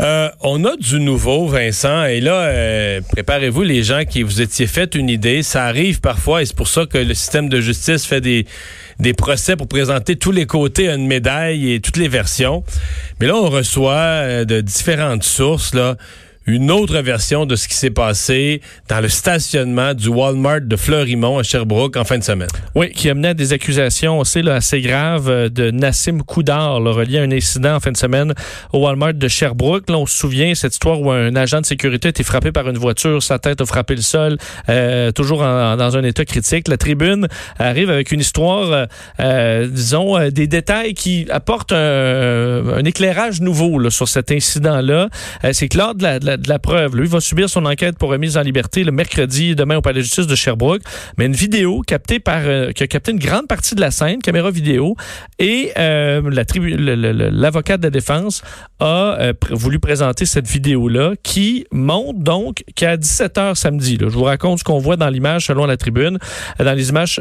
[0.00, 4.66] Euh, on a du nouveau, Vincent, et là, euh, préparez-vous les gens qui vous étiez
[4.66, 5.42] fait une idée.
[5.42, 8.46] Ça arrive parfois, et c'est pour ça que le système de justice fait des,
[8.98, 12.64] des procès pour présenter tous les côtés une médaille et toutes les versions.
[13.20, 15.96] Mais là, on reçoit euh, de différentes sources, là,
[16.46, 21.38] une autre version de ce qui s'est passé dans le stationnement du Walmart de Fleurimont
[21.38, 22.48] à Sherbrooke en fin de semaine.
[22.74, 26.92] Oui, qui amenait à des accusations aussi là, assez graves euh, de Nassim Koudar, là,
[26.92, 28.34] relié à un incident en fin de semaine
[28.72, 29.90] au Walmart de Sherbrooke.
[29.90, 32.68] Là, on se souvient cette histoire où un agent de sécurité a été frappé par
[32.68, 34.38] une voiture, sa tête a frappé le sol,
[34.68, 36.68] euh, toujours en, dans un état critique.
[36.68, 38.86] La tribune arrive avec une histoire, euh,
[39.20, 45.08] euh disons, euh, des détails qui apportent un, un éclairage nouveau là, sur cet incident-là.
[45.52, 46.96] C'est que lors de la, de la preuve.
[46.96, 50.04] Lui va subir son enquête pour remise en liberté le mercredi demain au palais de
[50.04, 50.82] justice de Sherbrooke.
[51.18, 54.20] Mais une vidéo captée par euh, qui a capté une grande partie de la scène,
[54.20, 54.96] caméra vidéo,
[55.38, 56.22] et euh,
[57.32, 58.42] l'avocat de la défense
[58.78, 64.24] a euh, voulu présenter cette vidéo-là qui montre donc qu'à 17h samedi, là, je vous
[64.24, 66.18] raconte ce qu'on voit dans l'image selon la tribune,
[66.58, 67.20] dans les images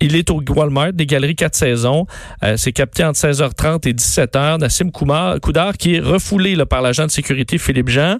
[0.00, 2.06] il est au Walmart des Galeries 4 saisons.
[2.42, 4.58] Euh, c'est capté entre 16h30 et 17h.
[4.58, 8.16] Nassim Koudar qui est refoulé là, par l'agent de sécurité Philippe Jean.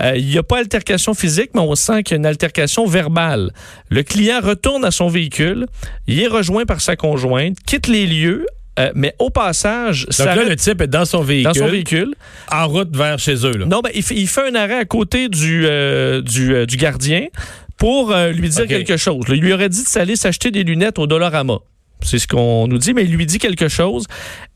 [0.00, 2.86] Euh, il n'y a pas altercation physique, mais on sent qu'il y a une altercation
[2.86, 3.52] verbale.
[3.90, 5.66] Le client retourne à son véhicule.
[6.06, 8.46] Il est rejoint par sa conjointe, quitte les lieux
[8.78, 11.52] euh, mais au passage, Donc là, le type est dans son véhicule.
[11.52, 12.14] Dans son véhicule.
[12.50, 13.52] En route vers chez eux.
[13.52, 13.66] Là.
[13.66, 16.76] Non, ben, il, fait, il fait un arrêt à côté du, euh, du, euh, du
[16.76, 17.26] gardien
[17.76, 19.24] pour euh, lui dire quelque chose.
[19.28, 21.58] il lui aurait dit d'aller s'acheter des lunettes au Dollarama.
[22.02, 24.06] C'est ce qu'on nous dit, mais il lui dit quelque chose.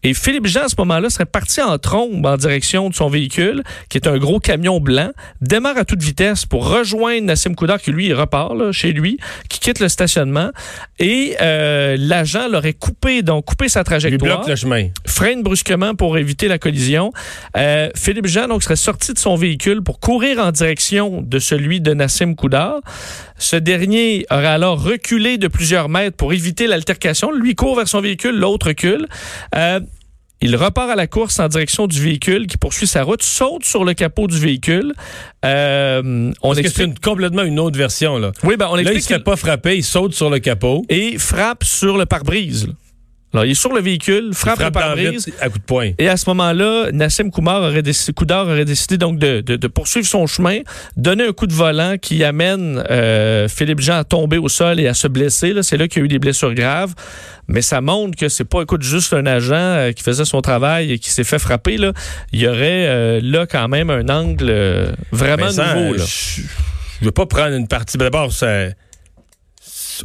[0.05, 3.65] Et Philippe Jean, à ce moment-là, serait parti en trombe en direction de son véhicule,
[3.89, 7.91] qui est un gros camion blanc, démarre à toute vitesse pour rejoindre Nassim Koudar, qui
[7.91, 9.19] lui, repart là, chez lui,
[9.49, 10.51] qui quitte le stationnement.
[11.01, 14.31] Et euh, l'agent l'aurait coupé, donc coupé sa trajectoire.
[14.31, 14.89] Lui bloque le chemin.
[15.05, 17.13] Freine brusquement pour éviter la collision.
[17.57, 21.81] Euh, Philippe Jean, donc, serait sorti de son véhicule pour courir en direction de celui
[21.81, 22.81] de Nassim Koudar.
[23.37, 27.31] Ce dernier aurait alors reculé de plusieurs mètres pour éviter l'altercation.
[27.33, 29.07] Lui court vers son véhicule, l'autre recule.
[29.55, 29.81] Euh,
[30.41, 33.85] il repart à la course en direction du véhicule qui poursuit sa route, saute sur
[33.85, 34.95] le capot du véhicule.
[35.45, 36.93] Euh, on Parce explique...
[36.95, 38.19] c'est complètement une autre version.
[38.19, 40.39] Là, oui, ben on là il ne se fait pas frapper, il saute sur le
[40.39, 40.85] capot.
[40.89, 42.69] Et frappe sur le pare-brise.
[43.35, 45.31] Alors, il est sur le véhicule, frappe, le pare-brise.
[45.41, 45.91] À coup de poing.
[45.99, 49.67] Et à ce moment-là, Nassim Koumar aurait décidé, Koudar aurait décidé donc de, de, de,
[49.67, 50.61] poursuivre son chemin,
[50.97, 54.87] donner un coup de volant qui amène euh, Philippe Jean à tomber au sol et
[54.87, 55.55] à se blesser.
[55.63, 56.95] C'est là qu'il y a eu des blessures graves.
[57.49, 60.93] Mais ça montre que c'est pas, écoute, juste un agent euh, qui faisait son travail
[60.93, 61.77] et qui s'est fait frapper.
[61.77, 61.93] Là.
[62.33, 65.95] Il y aurait euh, là quand même un angle vraiment nouveau.
[65.95, 66.05] Là.
[66.07, 66.43] Je,
[67.01, 67.99] je veux pas prendre une partie.
[67.99, 68.31] D'abord,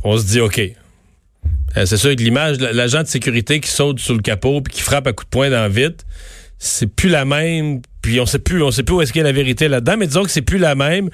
[0.03, 0.61] on se dit, OK,
[1.77, 4.81] euh, c'est sûr que l'image, l'agent de sécurité qui saute sur le capot puis qui
[4.81, 6.05] frappe à coups de poing dans le vite,
[6.59, 7.81] c'est plus la même.
[8.01, 9.95] Puis on sait plus, on sait plus où est-ce qu'il y a la vérité là-dedans,
[9.97, 11.09] mais disons que c'est plus la même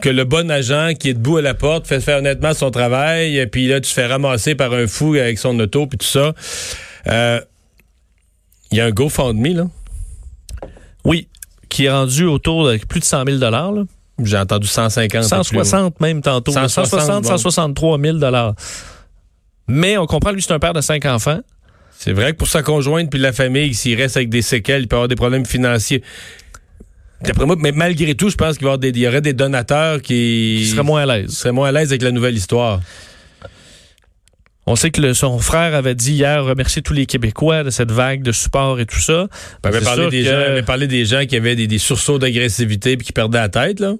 [0.00, 3.44] que le bon agent qui est debout à la porte fait faire honnêtement son travail,
[3.48, 6.34] puis là tu te fais ramasser par un fou avec son auto puis tout ça.
[7.08, 7.40] Euh,
[8.70, 9.66] il y a un GoFundMe là?
[11.04, 11.28] Oui,
[11.68, 13.72] qui est rendu autour de plus de 100 000 dollars.
[14.22, 15.24] J'ai entendu 150.
[15.24, 16.52] 160 même tantôt.
[16.52, 18.54] 160, 163 000 dollars.
[19.68, 21.40] Mais on comprend, lui, c'est un père de cinq enfants.
[21.98, 24.88] C'est vrai que pour sa conjointe puis la famille, s'il reste avec des séquelles, il
[24.88, 26.02] peut avoir des problèmes financiers.
[27.22, 30.58] D'après moi, mais malgré tout, je pense qu'il y, aurait des donateurs qui...
[30.60, 31.30] qui seraient moins à l'aise.
[31.30, 32.80] seraient moins à l'aise avec la nouvelle histoire.
[34.66, 38.22] On sait que son frère avait dit hier remercier tous les Québécois de cette vague
[38.22, 39.26] de support et tout ça.
[39.64, 43.12] Il avait, parlé des, gens, parlé des gens qui avaient des, sursauts d'agressivité puis qui
[43.12, 43.94] perdaient la tête, là.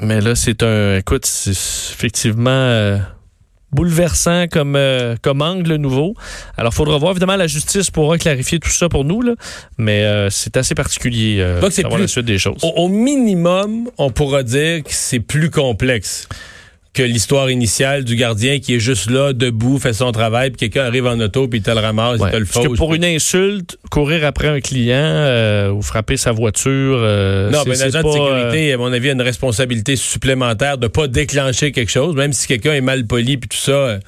[0.00, 0.98] Mais là, c'est un...
[0.98, 2.50] Écoute, c'est effectivement...
[2.50, 2.98] Euh,
[3.72, 6.14] bouleversant comme, euh, comme angle nouveau.
[6.56, 7.12] Alors, il faudra voir.
[7.12, 9.34] Évidemment, la justice pourra clarifier tout ça pour nous, là,
[9.78, 12.58] mais euh, c'est assez particulier euh, Donc, c'est la suite des choses.
[12.62, 16.28] au, minimum, on pourra dire que c'est plus complexe
[16.92, 20.86] que l'histoire initiale du gardien qui est juste là, debout, fait son travail, puis quelqu'un
[20.86, 22.54] arrive en auto, puis il te le ramasse, il te le fausse.
[22.64, 26.98] Parce que pour une insulte, courir après un client euh, ou frapper sa voiture...
[27.00, 31.06] Euh, non, mais l'agent de sécurité, à mon avis, a une responsabilité supplémentaire de pas
[31.06, 33.72] déclencher quelque chose, même si quelqu'un est mal poli, puis tout ça...
[33.72, 33.98] Euh,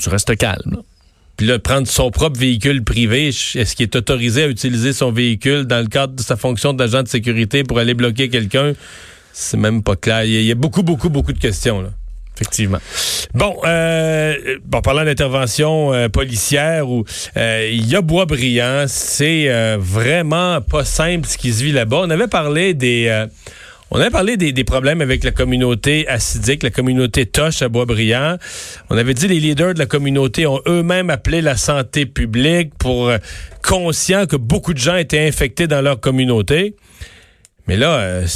[0.00, 0.82] tu restes calme.
[1.36, 5.66] Puis là, prendre son propre véhicule privé, est-ce qu'il est autorisé à utiliser son véhicule
[5.66, 8.72] dans le cadre de sa fonction d'agent de sécurité pour aller bloquer quelqu'un?
[9.32, 10.24] C'est même pas clair.
[10.24, 11.90] Il y a beaucoup, beaucoup, beaucoup de questions, là.
[12.40, 12.78] Effectivement.
[13.34, 17.04] Bon, euh, parlant d'intervention euh, policière, où
[17.36, 22.02] euh, il y a Boisbriand, c'est euh, vraiment pas simple ce qui se vit là-bas.
[22.04, 23.26] On avait parlé des
[23.90, 28.36] On a parlé des, problèmes avec la communauté acidique, la communauté Toche à Boisbriand.
[28.88, 33.08] On avait dit les leaders de la communauté ont eux-mêmes appelé la santé publique pour
[33.08, 33.18] euh,
[33.66, 36.76] conscient que beaucoup de gens étaient infectés dans leur communauté.
[37.66, 38.26] Mais là, euh,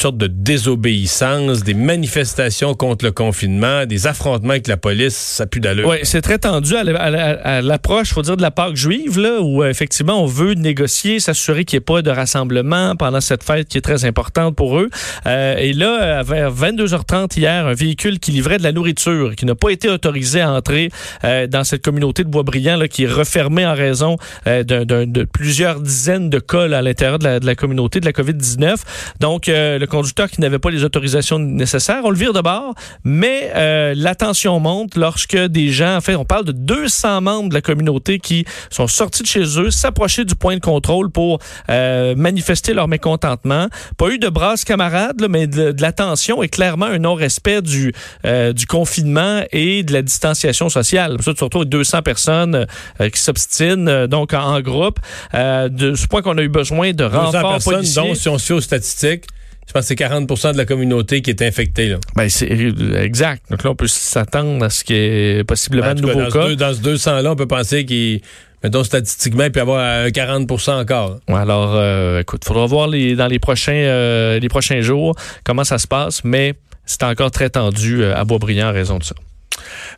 [0.00, 5.60] sorte de désobéissance, des manifestations contre le confinement, des affrontements avec la police, ça pue
[5.60, 5.86] d'allure.
[5.88, 9.68] Oui, c'est très tendu à l'approche, faut dire, de la Pâque juive, là, où euh,
[9.68, 13.78] effectivement on veut négocier, s'assurer qu'il n'y ait pas de rassemblement pendant cette fête qui
[13.78, 14.88] est très importante pour eux.
[15.26, 19.54] Euh, et là, vers 22h30 hier, un véhicule qui livrait de la nourriture, qui n'a
[19.54, 20.90] pas été autorisé à entrer
[21.24, 24.16] euh, dans cette communauté de Boisbriand, qui est refermée en raison
[24.46, 28.76] de plusieurs dizaines de cas à l'intérieur de la, de la, communauté de la COVID-19.
[29.20, 32.00] Donc, le conducteur qui n'avait pas les autorisations nécessaires.
[32.04, 36.16] On le vire de bord, mais euh, la tension monte lorsque des gens, en fait,
[36.16, 40.24] on parle de 200 membres de la communauté qui sont sortis de chez eux, s'approcher
[40.24, 41.38] du point de contrôle pour
[41.68, 43.66] euh, manifester leur mécontentement.
[43.98, 47.92] Pas eu de brasse camarades, mais de, la tension et clairement un non-respect du,
[48.24, 51.16] euh, du confinement et de la distanciation sociale.
[51.20, 52.66] Ça, surtout 200 personnes
[52.98, 55.00] qui s'obstinent donc en, groupe.
[55.34, 58.02] de ce point qu'on a eu besoin de renforts policiers.
[58.02, 59.24] Donc, si on se fait aux statistiques,
[59.70, 61.90] je pense que c'est 40% de la communauté qui est infectée.
[61.90, 61.98] Là.
[62.16, 63.48] Ben, c'est exact.
[63.52, 66.56] Donc là, on peut s'attendre à ce qu'il y ait possiblement ben, de nouveaux cas.
[66.56, 68.20] dans ce 200-là, on peut penser qu'il
[68.64, 71.20] mettons statistiquement, il peut y avoir un 40% encore.
[71.28, 75.14] alors, euh, écoute, il faudra voir les, dans les prochains, euh, les prochains jours
[75.44, 79.04] comment ça se passe, mais c'est encore très tendu euh, à Boisbriand en raison de
[79.04, 79.14] ça.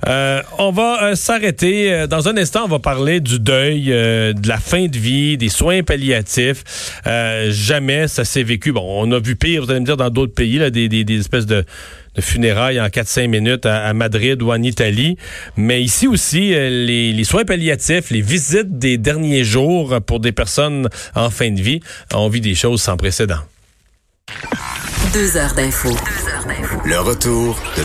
[0.07, 1.93] Euh, on va euh, s'arrêter.
[1.93, 5.49] Euh, dans un instant, on va parler du deuil, de la fin de vie, des
[5.49, 6.65] soins palliatifs.
[7.49, 8.73] jamais ça s'est vécu.
[8.73, 11.19] Bon, on a vu pire, vous allez me dire, dans d'autres pays, là, des, des,
[11.19, 11.65] espèces de,
[12.21, 15.17] funérailles en 4-5 minutes à, Madrid ou en Italie.
[15.57, 20.89] Mais ici aussi, les, les, soins palliatifs, les visites des derniers jours pour des personnes
[21.15, 21.81] en fin de vie,
[22.13, 23.41] on vit des choses sans précédent.
[25.13, 25.91] Deux heures d'info.
[26.85, 27.81] Le retour de